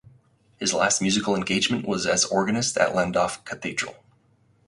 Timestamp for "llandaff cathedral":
2.95-3.93